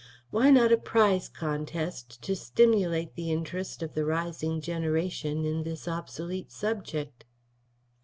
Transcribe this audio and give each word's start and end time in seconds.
Why 0.31 0.49
not 0.49 0.71
a 0.71 0.77
prize 0.77 1.29
contest 1.29 2.23
to 2.23 2.35
stimulate 2.35 3.13
the 3.13 3.31
interest 3.31 3.83
of 3.83 3.93
the 3.93 4.03
rising 4.03 4.59
generation 4.59 5.45
in 5.45 5.61
this 5.61 5.87
obsolete 5.87 6.51
subject? 6.51 7.23